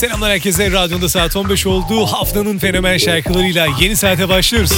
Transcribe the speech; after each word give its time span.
Selamlar 0.00 0.30
herkese. 0.30 0.72
Radyonda 0.72 1.08
saat 1.08 1.36
15 1.36 1.66
oldu. 1.66 2.06
Haftanın 2.06 2.58
fenomen 2.58 2.98
şarkılarıyla 2.98 3.66
yeni 3.80 3.96
saate 3.96 4.28
başlıyoruz. 4.28 4.72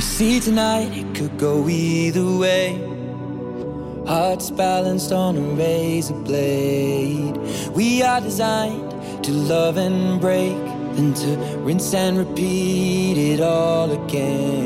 see 0.00 0.40
tonight 0.40 1.14
could 1.18 1.40
go 1.40 1.68
either 1.68 2.24
way. 2.40 2.76
Hearts 4.06 4.50
balanced 4.50 5.12
on 5.12 5.36
a 5.36 5.56
razor 5.58 6.16
blade. 6.26 7.36
We 7.74 8.08
are 8.08 8.24
designed 8.24 8.90
to 9.22 9.32
love 9.32 9.76
and 9.76 10.20
break, 10.22 10.56
then 10.96 11.14
to 11.14 11.66
rinse 11.66 11.98
and 11.98 12.18
repeat 12.18 13.18
it 13.18 13.40
all 13.40 13.90
again. 13.90 14.65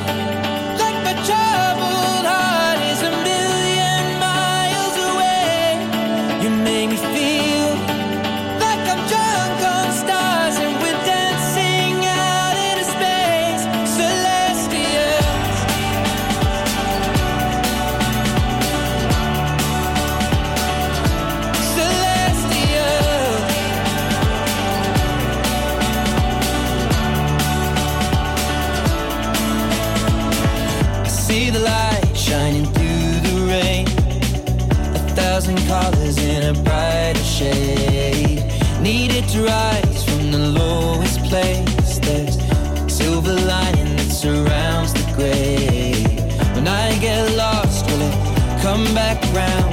come? 49.33 49.71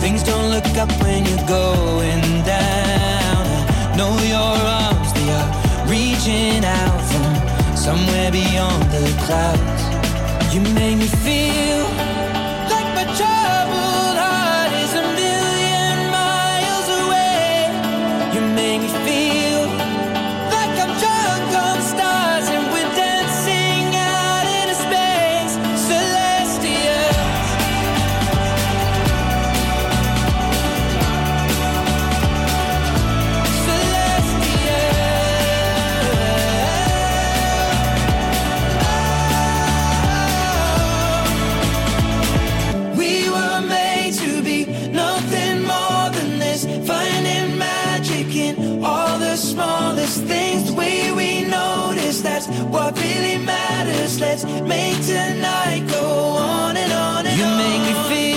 Things 0.00 0.22
don't 0.22 0.50
look 0.50 0.66
up 0.76 0.90
when 1.02 1.26
you're 1.26 1.46
going 1.46 2.22
down. 2.44 3.44
I 3.90 3.96
know 3.96 4.14
your 4.34 4.56
arms, 4.82 5.12
they 5.12 5.28
are 5.38 5.50
reaching 5.86 6.64
out 6.64 7.00
from 7.10 7.76
somewhere 7.76 8.30
beyond 8.30 8.82
the 8.94 9.04
clouds. 9.26 9.82
You 10.54 10.60
make 10.74 10.96
me 10.98 11.08
feel 11.26 11.84
like 12.72 12.88
my 12.98 13.06
troubled 13.18 14.16
heart 14.22 14.72
is 14.84 14.92
a 14.94 15.04
million 15.22 15.96
miles 16.18 16.88
away. 17.02 17.68
You 18.34 18.40
make 18.54 18.80
me 18.82 18.88
feel 19.04 19.27
smallest 50.08 50.22
things. 50.24 50.70
The 50.70 50.74
way 50.74 51.12
we 51.12 51.44
notice, 51.44 52.20
that's 52.20 52.46
what 52.46 52.98
really 52.98 53.38
matters. 53.38 54.20
Let's 54.20 54.44
make 54.44 55.04
tonight 55.04 55.86
go 55.88 56.04
on 56.04 56.76
and 56.76 56.92
on 56.92 57.26
and 57.26 57.38
you 57.38 57.44
on. 57.44 57.50
You 57.50 57.56
make 57.56 57.82
me 57.82 58.08
feel 58.08 58.27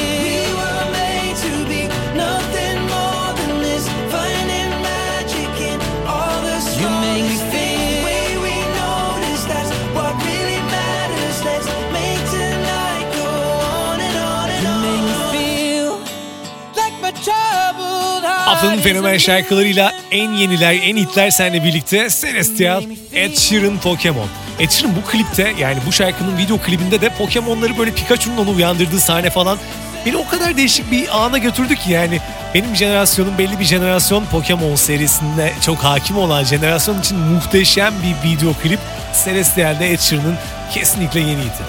Haftanın 18.51 18.81
fenomen 18.81 19.17
şarkılarıyla 19.17 19.94
en 20.12 20.31
yeniler, 20.31 20.73
en 20.73 20.97
hitler 20.97 21.29
seninle 21.29 21.63
birlikte 21.63 22.07
Celestial, 22.22 22.84
Ed 23.13 23.35
Sheeran, 23.35 23.78
Pokemon. 23.78 24.28
Ed 24.59 24.69
Sheeran 24.69 24.95
bu 24.95 25.12
klipte 25.12 25.53
yani 25.59 25.78
bu 25.88 25.91
şarkının 25.91 26.38
video 26.38 26.57
klibinde 26.57 27.01
de 27.01 27.09
Pokemon'ları 27.09 27.78
böyle 27.78 27.91
Pikachu'nun 27.91 28.38
onu 28.38 28.56
uyandırdığı 28.56 29.00
sahne 29.00 29.29
falan 29.29 29.57
beni 30.06 30.17
o 30.17 30.28
kadar 30.28 30.57
değişik 30.57 30.91
bir 30.91 31.25
ana 31.25 31.38
götürdü 31.38 31.75
ki 31.75 31.91
yani 31.91 32.19
benim 32.53 32.75
jenerasyonum 32.75 33.38
belli 33.38 33.59
bir 33.59 33.66
jenerasyon 33.66 34.25
Pokemon 34.25 34.75
serisinde 34.75 35.53
çok 35.66 35.78
hakim 35.78 36.17
olan 36.17 36.44
jenerasyon 36.44 37.00
için 37.00 37.17
muhteşem 37.17 37.94
bir 38.03 38.29
video 38.29 38.53
klip 38.53 38.79
Celestial'de 39.25 39.91
Ed 39.91 40.00
Sheeran'ın 40.00 40.38
kesinlikle 40.73 41.19
yeniydi. 41.19 41.61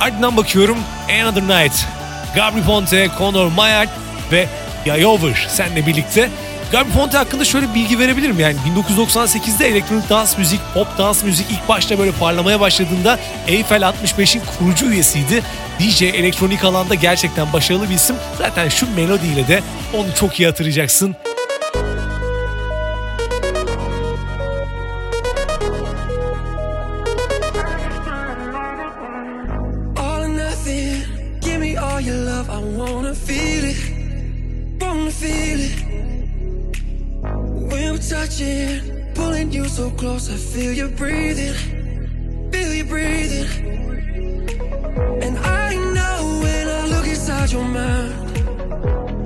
Ardından 0.00 0.36
bakıyorum 0.36 0.78
Another 1.20 1.42
Night, 1.42 1.74
Gabri 2.34 2.62
Ponte, 2.62 3.10
Conor 3.18 3.46
Mayer 3.46 3.88
ve 4.32 4.46
Yayover 4.86 5.46
senle 5.48 5.86
birlikte. 5.86 6.30
Gabi 6.72 6.90
Ponte 6.90 7.18
hakkında 7.18 7.44
şöyle 7.44 7.74
bilgi 7.74 7.98
verebilirim 7.98 8.40
yani 8.40 8.56
1998'de 8.88 9.66
elektronik 9.66 10.10
dans 10.10 10.38
müzik, 10.38 10.60
pop 10.74 10.98
dans 10.98 11.24
müzik 11.24 11.46
ilk 11.50 11.68
başta 11.68 11.98
böyle 11.98 12.12
parlamaya 12.12 12.60
başladığında 12.60 13.18
Eiffel 13.48 13.82
65'in 13.82 14.42
kurucu 14.58 14.86
üyesiydi. 14.86 15.42
DJ 15.80 16.02
elektronik 16.02 16.64
alanda 16.64 16.94
gerçekten 16.94 17.52
başarılı 17.52 17.90
bir 17.90 17.94
isim. 17.94 18.16
Zaten 18.38 18.68
şu 18.68 18.94
melodiyle 18.94 19.48
de 19.48 19.62
onu 19.94 20.06
çok 20.14 20.40
iyi 20.40 20.46
hatırlayacaksın. 20.46 21.16
All 29.96 30.28
nothing. 30.28 31.02
Give 31.40 31.58
me 31.58 31.80
all 31.80 32.00
your 32.00 32.16
love. 32.16 32.48
I 32.48 32.76
wanna 32.76 33.14
feel 33.14 33.59
feel 35.20 35.60
it. 35.60 35.74
When 37.70 37.92
we're 37.92 37.98
touching, 37.98 39.12
pulling 39.14 39.52
you 39.52 39.66
so 39.66 39.90
close, 39.90 40.30
I 40.30 40.36
feel 40.36 40.72
you 40.72 40.88
breathing. 40.88 41.54
Feel 42.50 42.72
you 42.74 42.84
breathing. 42.84 43.48
And 45.24 45.38
I 45.38 45.74
know 45.96 46.40
when 46.42 46.68
I 46.68 46.86
look 46.92 47.06
inside 47.06 47.52
your 47.52 47.64
mind, 47.64 48.12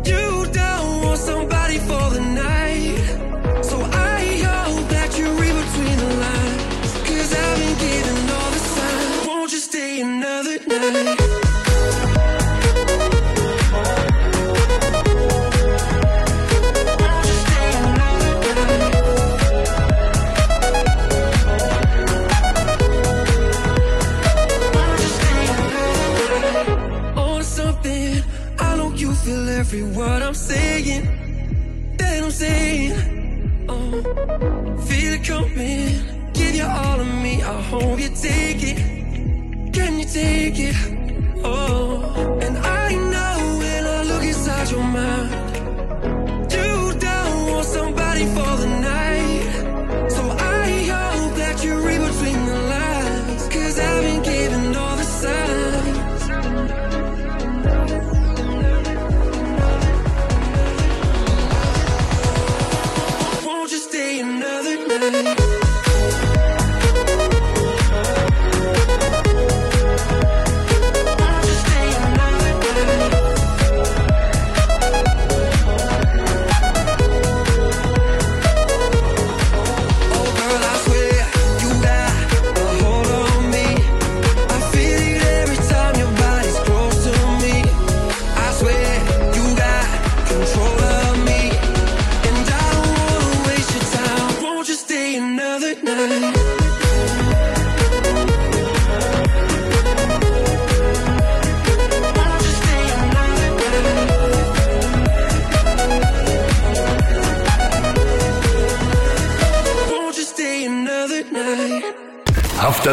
you 0.05 0.47
don't 0.53 1.03
want 1.05 1.19
somebody 1.19 1.78
for 1.78 2.11
the 2.11 2.21
night. 2.21 2.54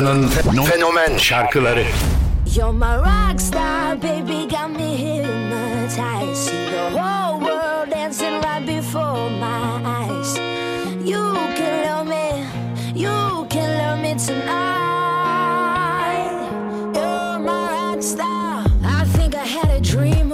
Haftanın 0.05 0.27
fenomen 0.63 1.17
şarkıları. 1.17 1.83
You're 2.55 2.71
my 2.71 2.97
rock 2.97 3.39
star, 3.41 4.01
baby, 4.01 4.47
got 4.49 4.69
me 4.69 4.97
hypnotized. 4.97 6.35
See 6.35 6.65
the 6.65 6.89
whole 6.89 7.39
world 7.39 7.91
dancing 7.91 8.41
right 8.43 8.67
before 8.67 9.29
my 9.29 9.81
eyes. 9.85 10.37
You 11.05 11.33
can 11.57 11.85
love 11.85 12.07
me, 12.07 12.45
you 12.95 13.45
can 13.49 13.77
love 13.77 13.99
me 14.01 14.15
tonight. 14.27 14.51
You're 16.95 17.39
my 17.39 17.71
rock 17.71 18.03
star. 18.03 18.65
I 18.83 19.05
think 19.05 19.35
I 19.35 19.45
had 19.45 19.69
a 19.69 19.79
dream 19.79 20.31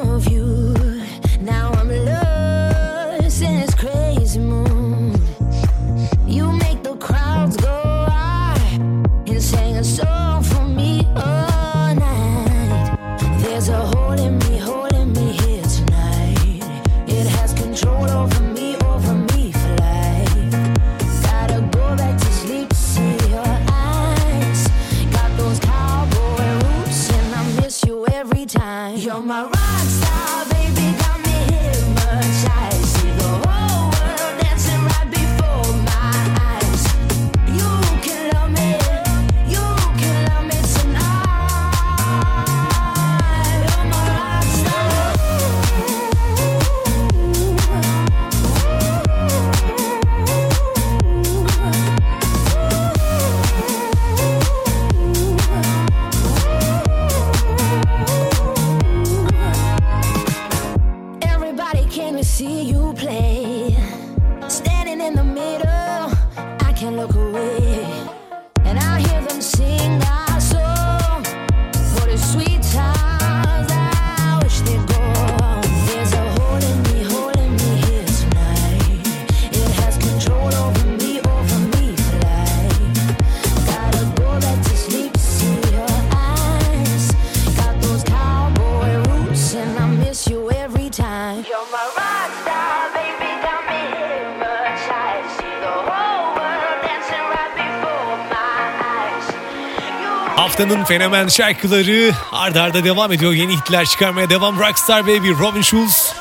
Haftanın 100.57 100.83
fenomen 100.83 101.27
şarkıları 101.27 102.11
ardarda 102.31 102.61
arda 102.63 102.83
devam 102.83 103.11
ediyor. 103.11 103.33
Yeni 103.33 103.57
hitler 103.57 103.85
çıkarmaya 103.85 104.29
devam. 104.29 104.59
Rockstar 104.59 105.03
Baby, 105.03 105.29
Robin 105.29 105.61
Schulz, 105.61 106.13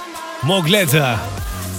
Mogleta. 0.43 1.21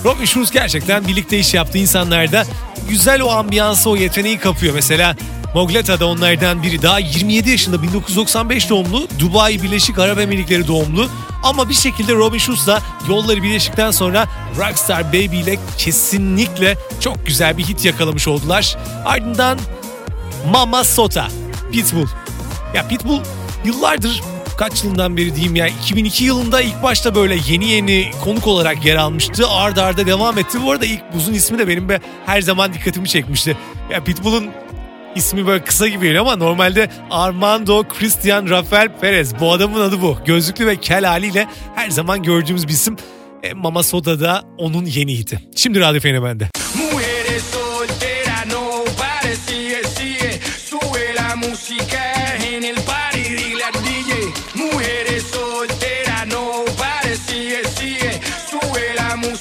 Robin 0.06 0.25
Schulz 0.25 0.51
gerçekten 0.51 1.07
birlikte 1.07 1.39
iş 1.39 1.54
yaptığı 1.54 1.77
insanlarda 1.77 2.45
güzel 2.89 3.21
o 3.21 3.30
ambiyansı, 3.30 3.89
o 3.89 3.95
yeteneği 3.95 4.38
kapıyor. 4.38 4.74
Mesela 4.74 5.15
Mogleta 5.56 6.00
da 6.00 6.07
onlardan 6.07 6.63
biri. 6.63 6.81
Daha 6.81 7.00
27 7.00 7.50
yaşında 7.50 7.81
1995 7.83 8.69
doğumlu. 8.69 9.07
Dubai 9.19 9.62
Birleşik 9.62 10.00
Arap 10.00 10.19
Emirlikleri 10.19 10.68
doğumlu. 10.68 11.09
Ama 11.44 11.69
bir 11.69 11.74
şekilde 11.74 12.13
Robin 12.13 12.38
Schulz'la 12.38 12.81
yolları 13.09 13.44
birleştikten 13.44 13.92
sonra 13.92 14.27
Rockstar 14.57 15.07
Baby 15.07 15.39
ile 15.39 15.59
kesinlikle 15.77 16.77
çok 17.00 17.25
güzel 17.25 17.57
bir 17.57 17.63
hit 17.63 17.86
yakalamış 17.86 18.27
oldular. 18.27 18.77
Ardından 19.06 19.59
Mama 20.51 20.83
Sota, 20.83 21.27
Pitbull. 21.71 22.07
Ya 22.73 22.87
Pitbull 22.87 23.19
yıllardır 23.65 24.21
kaç 24.57 24.83
yılından 24.83 25.18
beri 25.18 25.35
diyeyim 25.35 25.56
ya 25.56 25.68
2002 25.68 26.23
yılında 26.23 26.61
ilk 26.61 26.83
başta 26.83 27.15
böyle 27.15 27.37
yeni 27.47 27.69
yeni 27.69 28.11
konuk 28.23 28.47
olarak 28.47 28.85
yer 28.85 28.95
almıştı. 28.95 29.47
Arda 29.49 29.83
arda 29.83 30.06
devam 30.06 30.37
etti. 30.37 30.57
Bu 30.63 30.71
arada 30.71 30.85
ilk 30.85 31.01
uzun 31.15 31.33
ismi 31.33 31.57
de 31.59 31.68
benim 31.68 31.89
be 31.89 31.99
her 32.25 32.42
zaman 32.42 32.73
dikkatimi 32.73 33.07
çekmişti. 33.09 33.57
Ya 33.92 34.03
Pitbull'un 34.03 34.49
ismi 35.15 35.47
böyle 35.47 35.63
kısa 35.63 35.87
gibi 35.87 36.06
geliyor 36.06 36.21
ama 36.21 36.35
normalde 36.35 36.89
Armando 37.11 37.83
Christian 37.83 38.49
Rafael 38.49 38.89
Perez. 39.01 39.39
Bu 39.39 39.53
adamın 39.53 39.81
adı 39.81 40.01
bu. 40.01 40.18
Gözlüklü 40.25 40.68
ve 40.68 40.75
kel 40.75 41.06
haliyle 41.06 41.47
her 41.75 41.89
zaman 41.89 42.23
gördüğümüz 42.23 42.68
bir 42.68 42.73
isim. 42.73 42.95
E, 43.44 43.53
Mama 43.53 43.83
Soda 43.83 44.19
da 44.19 44.44
onun 44.57 44.85
yeni 44.85 45.18
hiti. 45.18 45.39
Şimdi 45.56 45.80
Radyo 45.80 46.01
Fenomen'de. 46.01 46.47
Mujeres 46.75 47.17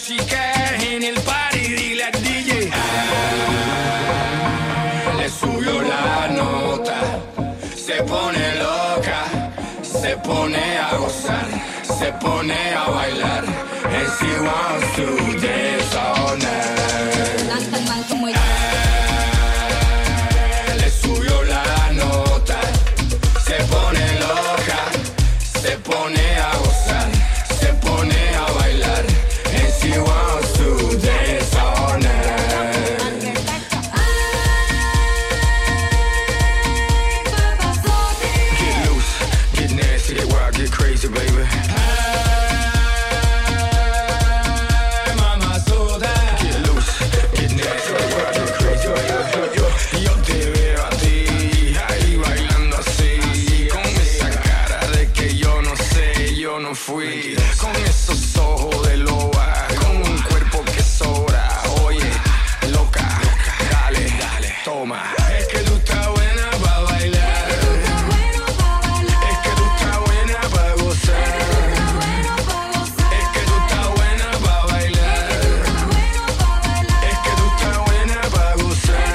música 0.09 0.77
en 0.81 1.03
el 1.03 1.15
party, 1.21 1.59
dile 1.59 2.05
al 2.05 2.13
DJ. 2.23 2.71
Le 5.19 5.29
subió 5.29 5.83
la 5.83 6.29
nota, 6.29 7.01
se 7.75 8.03
pone 8.05 8.55
loca, 8.57 9.25
se 9.83 10.17
pone 10.19 10.79
a 10.79 10.97
gozar, 10.97 11.47
se 11.83 12.13
pone 12.25 12.75
a 12.75 12.89
bailar. 12.89 13.45
And 13.97 14.09
she 14.19 14.33
wants 14.47 14.97
to 14.97 15.07
dance 15.45 15.97
all 15.97 16.37
night. 16.39 16.67
Le 17.49 18.86
no 56.67 56.75
fui, 56.75 57.37
con 57.61 57.77
esos 57.77 58.37
ojos 58.37 58.89
de 58.89 58.97
loba, 58.97 59.69
con 59.79 59.97
un 59.99 60.19
cuerpo 60.23 60.65
que 60.65 60.83
sobra. 60.83 61.49
Oye, 61.85 62.11
loca, 62.73 63.07
dale, 63.71 64.13
dale, 64.19 64.53
toma. 64.65 65.15
Es 65.39 65.47
que 65.47 65.59
tú 65.61 65.77
estás 65.77 66.09
buena 66.09 66.51
para 66.63 66.81
bailar. 66.81 67.49
Es 69.31 69.39
que 69.45 69.51
tú 69.59 69.65
estás 69.77 69.99
buena 70.07 70.41
para 70.55 70.73
gozar. 70.83 71.39
Es 73.21 73.27
que 73.35 73.43
tú 73.49 73.55
estás 73.63 73.87
buena 73.95 74.29
para 74.45 74.63
bailar. 74.73 75.27
Es 77.11 77.19
que 77.25 77.33
tú 77.39 77.45
estás 77.55 77.79
buena 77.87 78.21
para 78.35 78.55
gozar. 78.57 79.15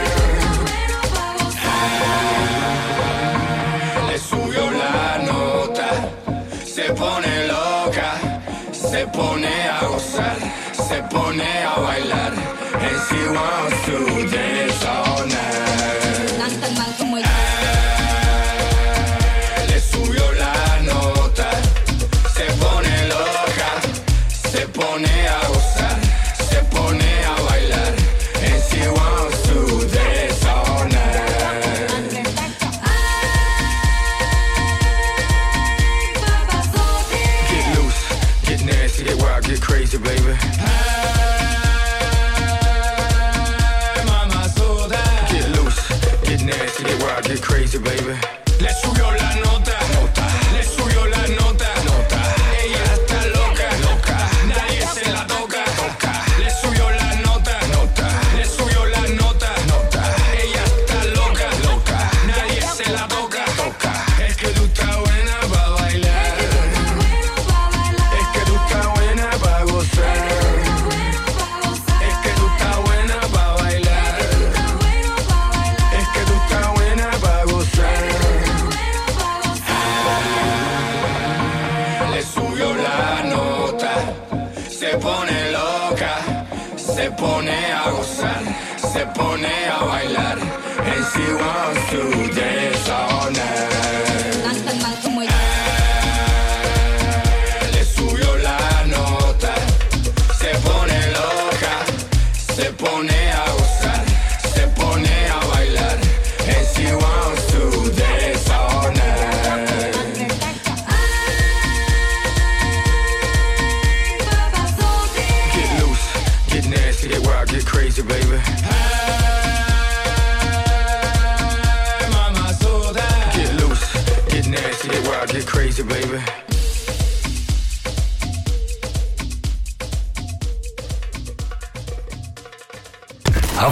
Le 4.08 4.18
subió 4.18 4.64
la 4.72 5.18
nota, 5.30 5.90
se 6.66 6.84
pone 6.94 7.41
pone 11.12 11.42
a 11.42 11.76
bailar. 11.86 12.34
And 12.88 12.98
she 13.08 13.22
wants 13.36 13.86
to 13.86 14.36
dance 14.36 14.86
all 14.86 15.11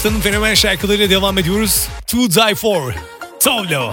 haftanın 0.00 0.20
fenomen 0.20 0.54
şarkılarıyla 0.54 1.10
devam 1.10 1.38
ediyoruz. 1.38 1.88
To 2.06 2.18
Die 2.18 2.54
For, 2.54 2.94
Tovlo. 3.40 3.92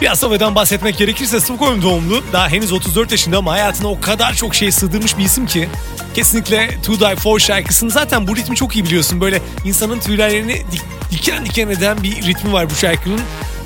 Biraz 0.00 0.18
Save'den 0.18 0.54
bahsetmek 0.54 0.98
gerekirse 0.98 1.40
Stockholm 1.40 1.82
doğumlu, 1.82 2.22
daha 2.32 2.48
henüz 2.48 2.72
34 2.72 3.10
yaşında 3.10 3.38
ama 3.38 3.52
hayatına 3.52 3.88
o 3.88 4.00
kadar 4.00 4.34
çok 4.34 4.54
şey 4.54 4.72
sığdırmış 4.72 5.18
bir 5.18 5.24
isim 5.24 5.46
ki. 5.46 5.68
Kesinlikle 6.14 6.70
To 6.82 7.00
Die 7.00 7.16
For 7.16 7.38
şarkısını 7.38 7.90
zaten 7.90 8.26
bu 8.26 8.36
ritmi 8.36 8.56
çok 8.56 8.76
iyi 8.76 8.84
biliyorsun. 8.84 9.20
Böyle 9.20 9.42
insanın 9.64 10.00
tüylerini 10.00 10.62
diken 11.10 11.44
diken 11.46 11.68
eden 11.68 12.02
bir 12.02 12.26
ritmi 12.26 12.52
var 12.52 12.70
bu 12.70 12.74
şarkının. 12.74 13.20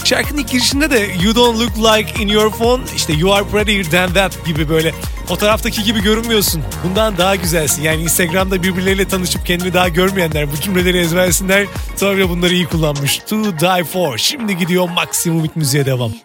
Şarkının 0.05 0.47
girişinde 0.47 0.91
de 0.91 1.09
You 1.23 1.35
don't 1.35 1.61
look 1.61 1.79
like 1.79 2.23
in 2.23 2.29
your 2.29 2.51
phone 2.51 2.83
işte 2.97 3.13
you 3.13 3.33
are 3.35 3.45
prettier 3.45 3.85
than 3.85 4.15
that 4.15 4.47
gibi 4.47 4.69
böyle 4.69 4.93
fotoğraftaki 5.27 5.83
gibi 5.83 6.03
görünmüyorsun. 6.03 6.63
Bundan 6.85 7.19
daha 7.19 7.37
güzelsin. 7.37 7.83
Yani 7.83 8.03
Instagram'da 8.03 8.63
birbirleriyle 8.63 9.09
tanışıp 9.09 9.47
kendini 9.47 9.75
daha 9.75 9.89
görmeyenler 9.89 10.53
bu 10.53 10.61
cümleleri 10.61 10.99
ezberlesinler. 10.99 11.67
Sonra 11.97 12.29
bunları 12.29 12.55
iyi 12.55 12.67
kullanmış. 12.67 13.19
To 13.19 13.45
die 13.45 13.85
for. 13.85 14.19
Şimdi 14.19 14.57
gidiyor 14.57 14.89
Maximum 14.89 15.45
Hit 15.45 15.57
müziğe 15.57 15.87
devam. 15.87 16.24